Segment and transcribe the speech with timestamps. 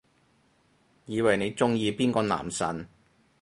[1.05, 2.87] 以為你鍾意邊個男神